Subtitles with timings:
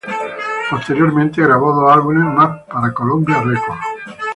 [0.71, 3.81] Posteriormente grabó dos álbumes más para Columbia Records.